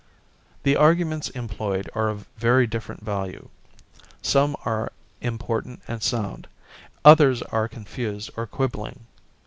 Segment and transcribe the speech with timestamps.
[0.63, 3.49] The arguments employed are of very different value:
[4.23, 6.47] some are important and sound,
[7.05, 9.05] others are confused or quibbling.